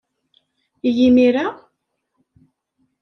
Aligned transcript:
I 0.87 0.89
yimir-a? 0.97 1.45